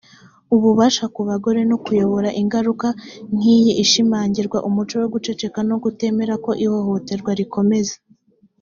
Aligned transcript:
ububasha 0.55 1.05
ku 1.13 1.21
bagore 1.29 1.61
no 1.69 1.75
kubayobora 1.83 2.29
ingaruka 2.41 2.87
nk 3.35 3.43
iyi 3.55 3.71
ishimangirwa 3.83 4.57
n 4.61 4.63
umuco 4.69 4.93
wo 5.01 5.07
guceceka 5.13 5.59
no 5.69 5.75
kutemera 5.83 6.33
ko 6.45 6.51
ihohoterwa 6.63 7.31
rikomeza 7.41 7.95